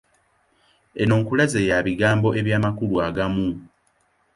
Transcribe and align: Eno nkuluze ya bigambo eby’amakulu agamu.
Eno 1.01 1.13
nkuluze 1.21 1.59
ya 1.69 1.77
bigambo 1.85 2.29
eby’amakulu 2.39 2.95
agamu. 3.07 3.47